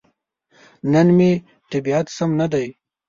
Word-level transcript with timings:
نن 0.91 1.07
مې 1.17 1.31
طبيعت 1.71 2.07
سم 2.17 2.31
ندی. 2.39 2.67